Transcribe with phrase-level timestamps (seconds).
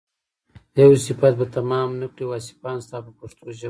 [0.81, 3.59] یو صفت به تمام نه کړي واصفان ستا په پښتو ژبه.